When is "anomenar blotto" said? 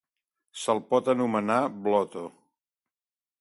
1.13-2.25